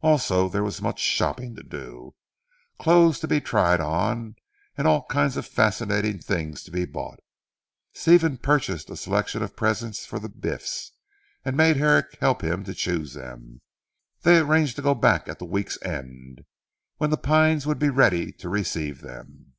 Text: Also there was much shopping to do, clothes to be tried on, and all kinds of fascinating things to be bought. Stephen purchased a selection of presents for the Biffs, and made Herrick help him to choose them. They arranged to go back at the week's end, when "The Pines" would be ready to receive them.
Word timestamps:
Also 0.00 0.48
there 0.48 0.62
was 0.64 0.80
much 0.80 0.98
shopping 1.00 1.54
to 1.54 1.62
do, 1.62 2.14
clothes 2.78 3.20
to 3.20 3.28
be 3.28 3.42
tried 3.42 3.78
on, 3.78 4.34
and 4.78 4.86
all 4.86 5.04
kinds 5.04 5.36
of 5.36 5.44
fascinating 5.46 6.18
things 6.18 6.62
to 6.62 6.70
be 6.70 6.86
bought. 6.86 7.20
Stephen 7.92 8.38
purchased 8.38 8.88
a 8.88 8.96
selection 8.96 9.42
of 9.42 9.54
presents 9.54 10.06
for 10.06 10.18
the 10.18 10.30
Biffs, 10.30 10.92
and 11.44 11.58
made 11.58 11.76
Herrick 11.76 12.16
help 12.20 12.42
him 12.42 12.64
to 12.64 12.72
choose 12.72 13.12
them. 13.12 13.60
They 14.22 14.38
arranged 14.38 14.76
to 14.76 14.82
go 14.82 14.94
back 14.94 15.28
at 15.28 15.38
the 15.38 15.44
week's 15.44 15.76
end, 15.82 16.46
when 16.96 17.10
"The 17.10 17.18
Pines" 17.18 17.66
would 17.66 17.78
be 17.78 17.90
ready 17.90 18.32
to 18.32 18.48
receive 18.48 19.02
them. 19.02 19.56